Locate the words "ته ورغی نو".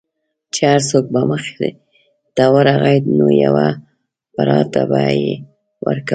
2.35-3.27